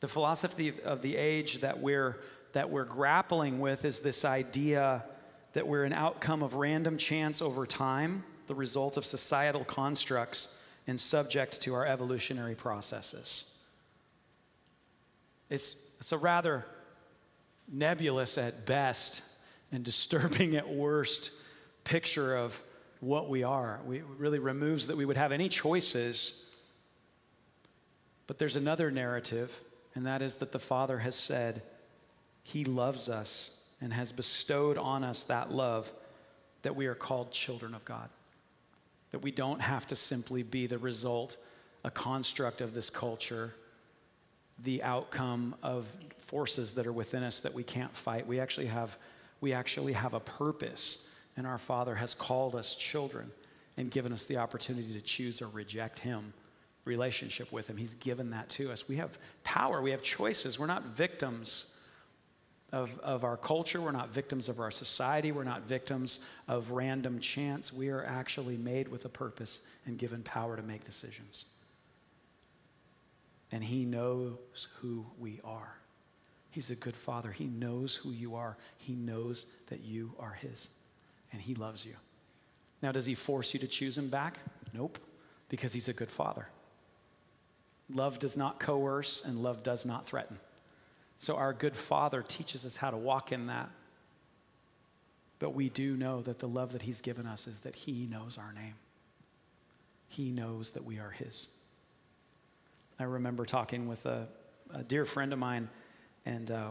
[0.00, 2.16] The philosophy of the age that we're,
[2.54, 5.04] that we're grappling with is this idea
[5.52, 10.98] that we're an outcome of random chance over time, the result of societal constructs, and
[10.98, 13.44] subject to our evolutionary processes.
[15.50, 16.64] It's, it's a rather
[17.70, 19.20] nebulous at best
[19.72, 21.30] and disturbing at worst
[21.84, 22.60] picture of
[23.00, 23.80] what we are.
[23.86, 26.44] We, it really removes that we would have any choices.
[28.26, 29.52] But there's another narrative,
[29.94, 31.62] and that is that the Father has said
[32.42, 33.50] He loves us
[33.80, 35.92] and has bestowed on us that love
[36.62, 38.08] that we are called children of God.
[39.12, 41.36] That we don't have to simply be the result,
[41.84, 43.54] a construct of this culture,
[44.62, 45.86] the outcome of
[46.18, 48.26] forces that are within us that we can't fight.
[48.26, 48.98] We actually have,
[49.40, 53.30] we actually have a purpose, and our Father has called us children
[53.76, 56.32] and given us the opportunity to choose or reject Him,
[56.84, 57.76] relationship with Him.
[57.76, 58.88] He's given that to us.
[58.88, 60.58] We have power, we have choices.
[60.58, 61.74] We're not victims
[62.72, 63.80] of, of our culture.
[63.80, 65.32] We're not victims of our society.
[65.32, 67.72] We're not victims of random chance.
[67.72, 71.46] We are actually made with a purpose and given power to make decisions.
[73.50, 75.77] And He knows who we are.
[76.50, 77.30] He's a good Father.
[77.30, 80.70] He knows who you are, He knows that you are His,
[81.32, 81.94] and He loves you.
[82.82, 84.38] Now, does He force you to choose Him back?
[84.72, 84.98] Nope,
[85.48, 86.48] because He's a good Father.
[87.92, 90.38] Love does not coerce, and love does not threaten.
[91.16, 93.70] So our good Father teaches us how to walk in that.
[95.38, 98.38] But we do know that the love that He's given us is that He knows
[98.38, 98.74] our name.
[100.08, 101.48] He knows that we are His.
[102.98, 104.26] I remember talking with a,
[104.74, 105.68] a dear friend of mine,
[106.28, 106.70] and uh,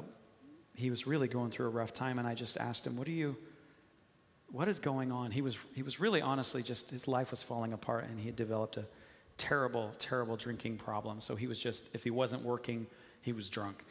[0.76, 2.20] he was really going through a rough time.
[2.20, 3.36] And I just asked him, "What do you?
[4.52, 7.74] What is going on?" He was he was really honestly just his life was falling
[7.74, 8.86] apart, and he had developed a
[9.38, 11.20] terrible, terrible drinking problem.
[11.22, 12.88] So he was just if he wasn't working,
[13.22, 13.84] he was drunk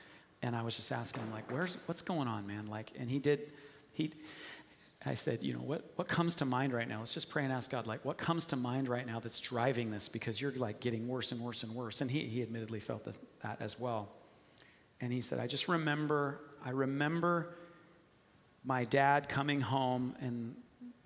[0.43, 2.67] and I was just asking him, like, where's, what's going on, man?
[2.67, 3.53] Like, and he did,
[3.93, 4.13] he,
[5.05, 6.99] I said, you know, what, what comes to mind right now?
[6.99, 9.91] Let's just pray and ask God, like, what comes to mind right now that's driving
[9.91, 10.09] this?
[10.09, 12.01] Because you're like getting worse and worse and worse.
[12.01, 13.09] And he, he admittedly felt
[13.43, 14.09] that as well.
[15.01, 17.55] And he said, I just remember, I remember
[18.65, 20.55] my dad coming home and,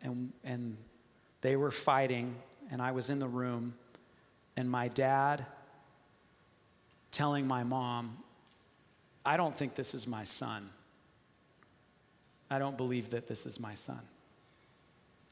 [0.02, 0.76] and, and
[1.40, 2.34] they were fighting,
[2.70, 3.74] and I was in the room,
[4.56, 5.46] and my dad
[7.12, 8.18] telling my mom,
[9.24, 10.70] I don't think this is my son.
[12.50, 14.00] I don't believe that this is my son.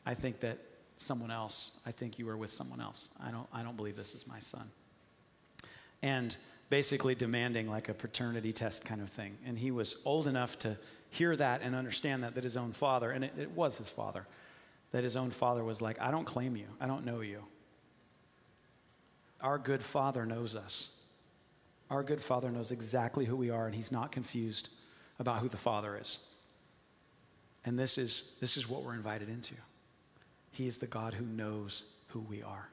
[0.06, 0.58] I think that
[0.96, 3.08] someone else, I think you were with someone else.
[3.20, 4.70] I don't, I don't believe this is my son.
[6.02, 6.36] And
[6.70, 9.38] basically demanding like a paternity test kind of thing.
[9.46, 10.78] And he was old enough to
[11.10, 14.26] hear that and understand that, that his own father, and it, it was his father,
[14.92, 17.42] that his own father was like, I don't claim you, I don't know you.
[19.40, 20.90] Our good father knows us.
[21.90, 24.68] Our good Father knows exactly who we are, and He's not confused
[25.18, 26.18] about who the Father is.
[27.64, 29.54] And this is, this is what we're invited into.
[30.52, 32.68] He is the God who knows who we are.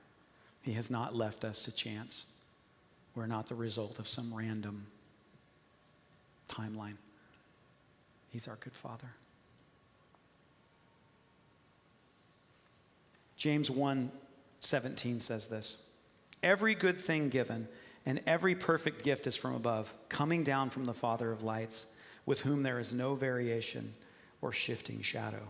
[0.62, 2.26] He has not left us to chance.
[3.16, 4.88] We're not the result of some random
[6.50, 6.96] timeline.
[8.30, 9.08] He's our good Father.
[13.38, 14.12] James 1
[14.60, 15.78] 17 says this
[16.44, 17.68] Every good thing given
[18.06, 21.88] and every perfect gift is from above, coming down from the Father of lights,
[22.26, 23.94] with whom there is no variation
[24.42, 25.42] or shifting shadow.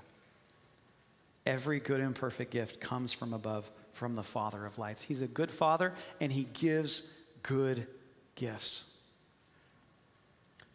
[1.45, 5.01] Every good and perfect gift comes from above, from the Father of lights.
[5.01, 7.13] He's a good Father, and He gives
[7.45, 7.87] good
[8.35, 8.85] gifts.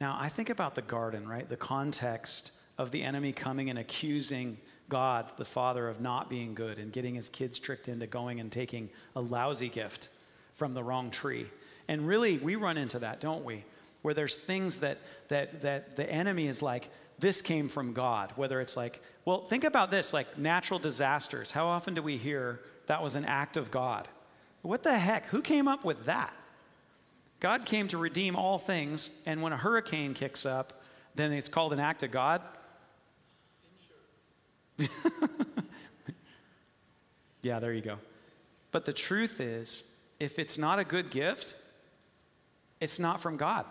[0.01, 1.49] Now, I think about the garden, right?
[1.49, 4.57] The context of the enemy coming and accusing
[4.89, 8.51] God, the Father, of not being good and getting his kids tricked into going and
[8.51, 10.09] taking a lousy gift
[10.55, 11.47] from the wrong tree.
[11.89, 13.65] And really, we run into that, don't we?
[14.03, 18.33] Where there's things that, that, that the enemy is like, this came from God.
[18.37, 21.51] Whether it's like, well, think about this like natural disasters.
[21.51, 24.09] How often do we hear that was an act of God?
[24.63, 25.27] What the heck?
[25.27, 26.33] Who came up with that?
[27.40, 30.74] God came to redeem all things, and when a hurricane kicks up,
[31.14, 32.42] then it's called an act of God.
[37.42, 37.98] yeah, there you go.
[38.72, 39.85] But the truth is,
[40.18, 41.55] if it's not a good gift,
[42.79, 43.64] it's not from God.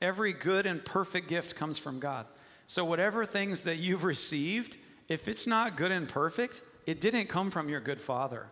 [0.00, 2.26] Every good and perfect gift comes from God.
[2.66, 4.76] So, whatever things that you've received,
[5.08, 8.46] if it's not good and perfect, it didn't come from your good father.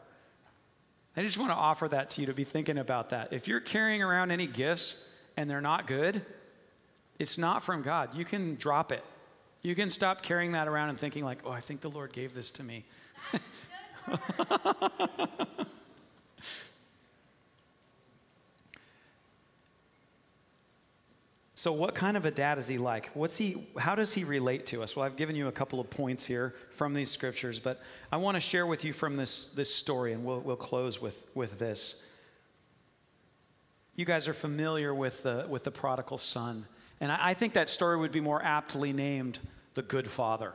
[1.16, 3.32] I just want to offer that to you to be thinking about that.
[3.32, 4.96] If you're carrying around any gifts
[5.36, 6.24] and they're not good,
[7.18, 8.14] it's not from God.
[8.14, 9.04] You can drop it.
[9.62, 12.34] You can stop carrying that around and thinking, like, oh, I think the Lord gave
[12.34, 12.84] this to me.
[21.60, 23.10] So, what kind of a dad is he like?
[23.12, 24.96] What's he, how does he relate to us?
[24.96, 28.36] Well, I've given you a couple of points here from these scriptures, but I want
[28.36, 32.02] to share with you from this, this story, and we'll, we'll close with, with this.
[33.94, 36.64] You guys are familiar with the, with the prodigal son,
[36.98, 39.38] and I, I think that story would be more aptly named
[39.74, 40.54] the good father.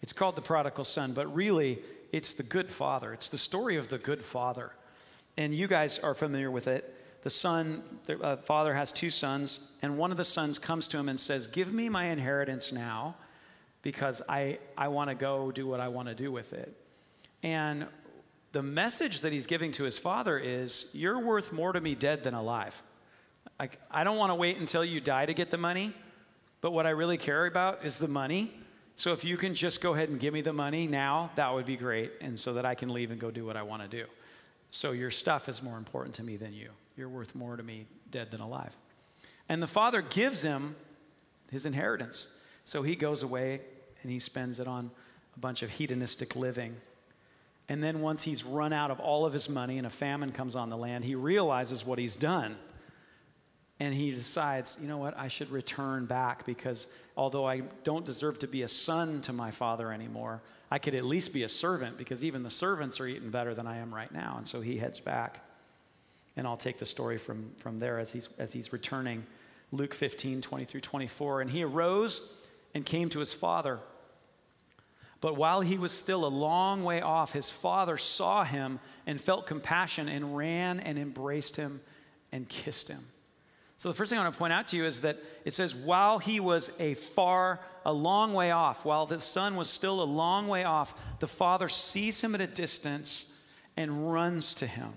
[0.00, 1.80] It's called the prodigal son, but really,
[2.12, 3.12] it's the good father.
[3.12, 4.72] It's the story of the good father.
[5.36, 9.72] And you guys are familiar with it the son, the uh, father has two sons,
[9.80, 13.16] and one of the sons comes to him and says, Give me my inheritance now
[13.80, 16.76] because I, I want to go do what I want to do with it.
[17.42, 17.86] And
[18.52, 22.24] the message that he's giving to his father is, You're worth more to me dead
[22.24, 22.80] than alive.
[23.58, 25.94] I, I don't want to wait until you die to get the money,
[26.60, 28.52] but what I really care about is the money.
[28.96, 31.64] So if you can just go ahead and give me the money now, that would
[31.64, 32.12] be great.
[32.20, 34.04] And so that I can leave and go do what I want to do.
[34.68, 36.68] So your stuff is more important to me than you.
[36.96, 38.74] You're worth more to me dead than alive.
[39.48, 40.76] And the father gives him
[41.50, 42.28] his inheritance.
[42.64, 43.60] So he goes away
[44.02, 44.90] and he spends it on
[45.36, 46.76] a bunch of hedonistic living.
[47.68, 50.54] And then once he's run out of all of his money and a famine comes
[50.54, 52.56] on the land, he realizes what he's done.
[53.80, 58.38] And he decides, you know what, I should return back because although I don't deserve
[58.40, 61.98] to be a son to my father anymore, I could at least be a servant
[61.98, 64.36] because even the servants are eating better than I am right now.
[64.38, 65.40] And so he heads back.
[66.36, 69.24] And I'll take the story from, from there as he's, as he's returning.
[69.72, 71.40] Luke 15, 20 through 24.
[71.40, 72.32] And he arose
[72.74, 73.80] and came to his father.
[75.20, 79.46] But while he was still a long way off, his father saw him and felt
[79.46, 81.80] compassion and ran and embraced him
[82.30, 83.06] and kissed him.
[83.76, 85.74] So, the first thing I want to point out to you is that it says,
[85.74, 90.04] while he was a far, a long way off, while the son was still a
[90.04, 93.34] long way off, the father sees him at a distance
[93.76, 94.92] and runs to him.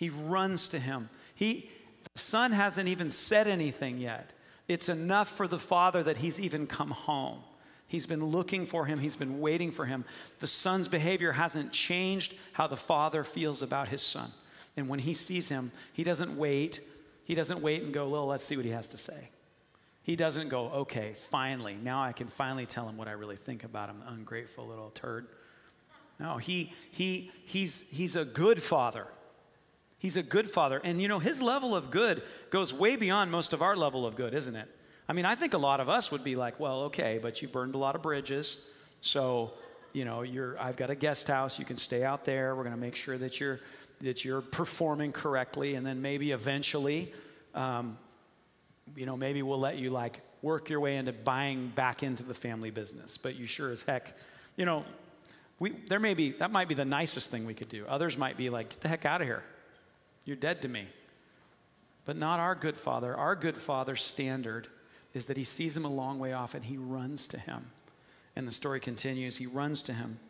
[0.00, 1.10] He runs to him.
[1.34, 1.68] He,
[2.14, 4.30] the son hasn't even said anything yet.
[4.66, 7.40] It's enough for the father that he's even come home.
[7.86, 10.06] He's been looking for him, he's been waiting for him.
[10.38, 14.30] The son's behavior hasn't changed how the father feels about his son.
[14.74, 16.80] And when he sees him, he doesn't wait.
[17.24, 19.28] He doesn't wait and go, well, let's see what he has to say.
[20.02, 23.64] He doesn't go, okay, finally, now I can finally tell him what I really think
[23.64, 25.26] about him, the ungrateful little turd.
[26.18, 29.06] No, he, he, he's, he's a good father.
[30.00, 30.80] He's a good father.
[30.82, 34.16] And you know, his level of good goes way beyond most of our level of
[34.16, 34.66] good, isn't it?
[35.08, 37.48] I mean, I think a lot of us would be like, well, okay, but you
[37.48, 38.64] burned a lot of bridges.
[39.02, 39.52] So,
[39.92, 41.58] you know, you're, I've got a guest house.
[41.58, 42.56] You can stay out there.
[42.56, 43.60] We're going to make sure that you're,
[44.00, 45.74] that you're performing correctly.
[45.74, 47.12] And then maybe eventually,
[47.54, 47.98] um,
[48.96, 52.34] you know, maybe we'll let you like work your way into buying back into the
[52.34, 53.18] family business.
[53.18, 54.16] But you sure as heck,
[54.56, 54.84] you know,
[55.58, 57.84] we, there may be, that might be the nicest thing we could do.
[57.86, 59.42] Others might be like, get the heck out of here.
[60.30, 60.86] You're dead to me.
[62.04, 63.16] But not our good father.
[63.16, 64.68] Our good father's standard
[65.12, 67.72] is that he sees him a long way off and he runs to him.
[68.36, 69.38] And the story continues.
[69.38, 70.20] He runs to him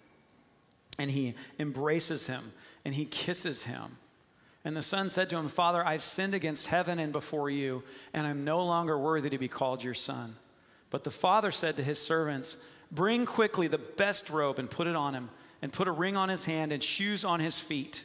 [0.98, 3.98] and he embraces him and he kisses him.
[4.64, 7.82] And the son said to him, Father, I've sinned against heaven and before you,
[8.14, 10.36] and I'm no longer worthy to be called your son.
[10.88, 12.56] But the father said to his servants,
[12.90, 15.28] Bring quickly the best robe and put it on him,
[15.60, 18.04] and put a ring on his hand and shoes on his feet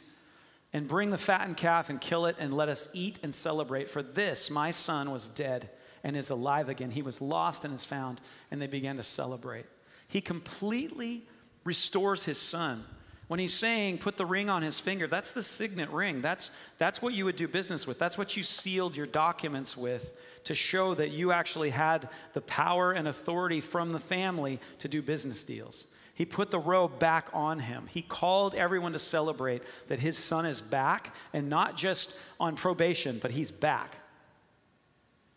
[0.76, 3.88] and bring the fattened calf and kill it and let us eat and celebrate.
[3.88, 5.70] For this, my son was dead
[6.04, 6.90] and is alive again.
[6.90, 8.20] He was lost and is found.
[8.50, 9.64] And they began to celebrate.
[10.06, 11.22] He completely
[11.64, 12.84] restores his son.
[13.26, 16.20] When he's saying, put the ring on his finger, that's the signet ring.
[16.20, 17.98] That's, that's what you would do business with.
[17.98, 20.12] That's what you sealed your documents with
[20.44, 25.00] to show that you actually had the power and authority from the family to do
[25.00, 25.86] business deals.
[26.16, 27.88] He put the robe back on him.
[27.90, 33.18] He called everyone to celebrate that his son is back and not just on probation,
[33.20, 33.96] but he's back.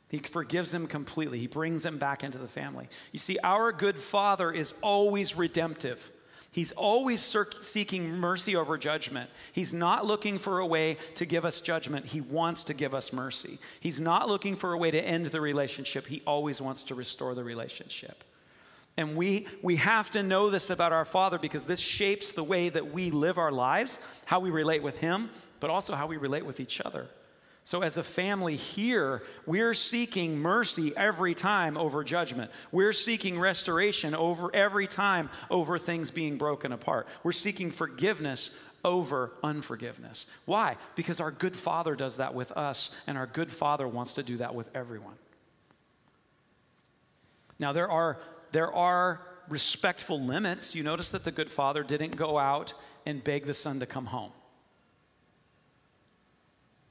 [0.08, 1.38] He forgives him completely.
[1.38, 2.88] He brings him back into the family.
[3.12, 6.12] You see, our good father is always redemptive.
[6.50, 9.30] He's always seeking mercy over judgment.
[9.52, 12.06] He's not looking for a way to give us judgment.
[12.06, 13.60] He wants to give us mercy.
[13.82, 16.08] He's not looking for a way to end the relationship.
[16.08, 18.24] He always wants to restore the relationship.
[19.00, 22.68] And we, we have to know this about our Father because this shapes the way
[22.68, 25.30] that we live our lives, how we relate with Him,
[25.62, 27.08] but also how we relate with each other.
[27.64, 32.52] So, as a family here, we're seeking mercy every time over judgment.
[32.74, 37.08] We're seeking restoration over every time over things being broken apart.
[37.24, 40.26] We're seeking forgiveness over unforgiveness.
[40.44, 40.76] Why?
[40.96, 44.36] Because our good Father does that with us, and our good Father wants to do
[44.38, 45.16] that with everyone.
[47.60, 48.18] Now, there are,
[48.52, 50.76] there are respectful limits.
[50.76, 52.74] You notice that the good Father didn't go out
[53.06, 54.32] and beg the Son to come home.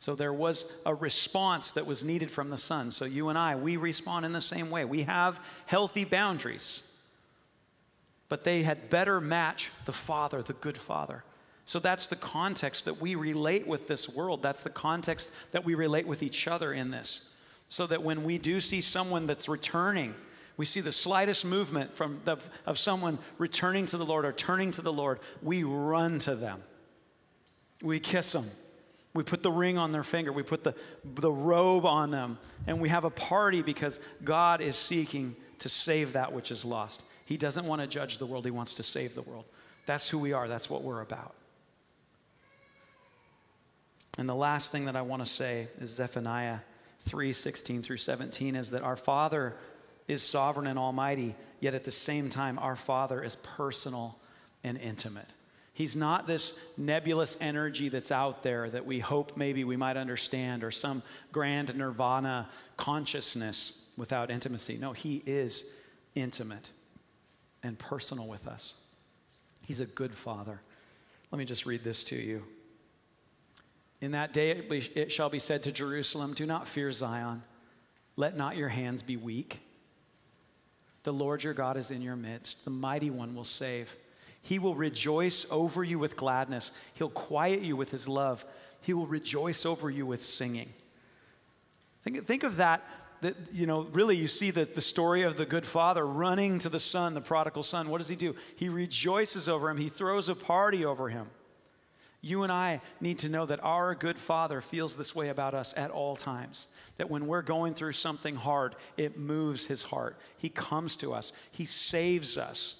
[0.01, 2.91] So there was a response that was needed from the Son.
[2.91, 4.85] So you and I, we respond in the same way.
[4.85, 6.89] We have healthy boundaries,
[8.29, 11.25] but they had better match the Father, the good Father.
[11.65, 14.43] So that's the context that we relate with this world.
[14.43, 17.35] That's the context that we relate with each other in this.
[17.69, 20.15] So that when we do see someone that's returning,
[20.59, 22.37] we see the slightest movement from the,
[22.67, 26.61] of someone returning to the Lord or turning to the Lord, we run to them.
[27.81, 28.51] We kiss them.
[29.15, 30.33] We put the ring on their finger.
[30.33, 32.39] We put the, the robe on them.
[32.67, 37.03] And we have a party because God is seeking to save that which is lost.
[37.25, 39.45] He doesn't want to judge the world, He wants to save the world.
[39.87, 41.35] That's who we are, that's what we're about.
[44.19, 46.59] And the last thing that I want to say is Zephaniah
[47.03, 49.55] 3 16 through 17 is that our Father
[50.09, 54.19] is sovereign and almighty, yet at the same time, our Father is personal
[54.65, 55.33] and intimate.
[55.75, 60.65] He's not this nebulous energy that's out there that we hope maybe we might understand
[60.65, 64.77] or some grand nirvana consciousness without intimacy.
[64.77, 65.71] No, He is
[66.17, 66.71] intimate
[67.63, 68.75] and personal with us.
[69.67, 70.61] He's a good Father.
[71.31, 72.43] Let me just read this to you.
[74.01, 77.43] In that day it shall be said to Jerusalem, Do not fear Zion,
[78.17, 79.61] let not your hands be weak.
[81.09, 83.97] The Lord your God is in your midst, the mighty one will save.
[84.43, 88.45] He will rejoice over you with gladness, He'll quiet you with His love,
[88.83, 90.69] He will rejoice over you with singing.
[92.05, 92.85] Think, think of that
[93.23, 96.69] that you know really you see the, the story of the good father running to
[96.69, 97.89] the son the prodigal son.
[97.89, 98.37] What does he do?
[98.57, 99.79] He rejoices over him.
[99.79, 101.31] He throws a party over him
[102.29, 105.75] you and I need to know that our good Father feels this way about us
[105.77, 106.67] at all times.
[106.97, 110.19] That when we're going through something hard, it moves his heart.
[110.37, 112.77] He comes to us, he saves us,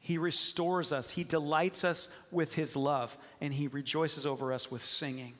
[0.00, 4.82] he restores us, he delights us with his love, and he rejoices over us with
[4.82, 5.34] singing.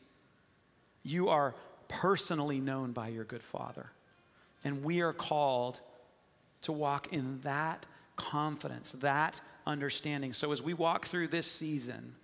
[1.03, 1.55] You are
[1.89, 3.91] personally known by your good Father.
[4.63, 5.81] And we are called
[6.63, 7.87] to walk in that
[8.17, 10.35] confidence, that understanding.
[10.35, 12.15] So as we walk through this season,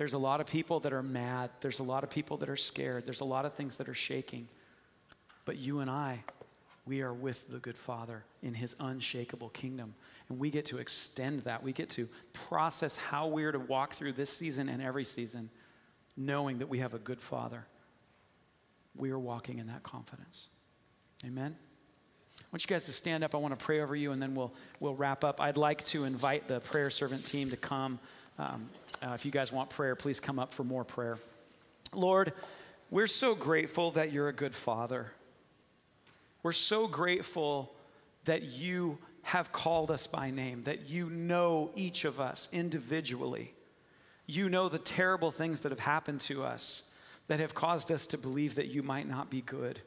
[0.00, 1.50] there's a lot of people that are mad.
[1.60, 3.04] There's a lot of people that are scared.
[3.04, 4.48] There's a lot of things that are shaking.
[5.44, 6.20] But you and I,
[6.86, 9.92] we are with the good Father in his unshakable kingdom.
[10.30, 11.62] And we get to extend that.
[11.62, 15.50] We get to process how we're to walk through this season and every season,
[16.16, 17.66] knowing that we have a good Father.
[18.96, 20.48] We are walking in that confidence.
[21.26, 21.54] Amen.
[22.38, 23.34] I want you guys to stand up.
[23.34, 25.42] I want to pray over you, and then we'll, we'll wrap up.
[25.42, 27.98] I'd like to invite the prayer servant team to come.
[28.38, 28.70] Um,
[29.02, 31.18] uh, if you guys want prayer, please come up for more prayer.
[31.92, 32.32] Lord,
[32.90, 35.12] we're so grateful that you're a good father.
[36.42, 37.72] We're so grateful
[38.24, 43.54] that you have called us by name, that you know each of us individually.
[44.26, 46.84] You know the terrible things that have happened to us
[47.28, 49.80] that have caused us to believe that you might not be good.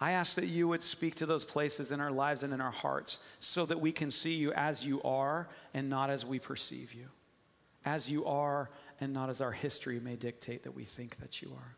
[0.00, 2.70] I ask that you would speak to those places in our lives and in our
[2.70, 6.92] hearts so that we can see you as you are and not as we perceive
[6.92, 7.06] you
[7.84, 8.70] as you are
[9.00, 11.76] and not as our history may dictate that we think that you are.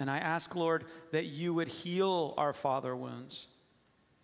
[0.00, 3.48] And I ask, Lord, that you would heal our father wounds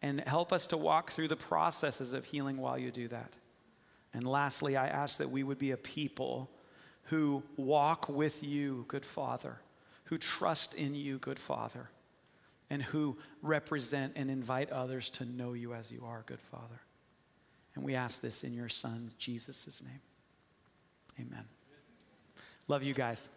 [0.03, 3.35] and help us to walk through the processes of healing while you do that.
[4.13, 6.51] And lastly, I ask that we would be a people
[7.05, 9.59] who walk with you, good Father,
[10.05, 11.91] who trust in you, good Father,
[12.71, 16.81] and who represent and invite others to know you as you are, good Father.
[17.75, 20.01] And we ask this in your Son, Jesus' name.
[21.19, 21.45] Amen.
[22.69, 23.29] Love you guys.